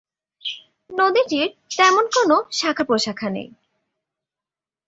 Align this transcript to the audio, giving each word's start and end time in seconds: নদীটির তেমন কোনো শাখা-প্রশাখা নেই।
নদীটির 0.89 1.47
তেমন 1.77 2.05
কোনো 2.13 2.35
শাখা-প্রশাখা 2.51 3.29
নেই। 3.29 3.49